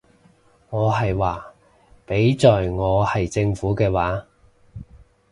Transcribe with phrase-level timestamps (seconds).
[0.71, 1.53] 我係話，
[2.07, 4.25] 畀在我係政府嘅話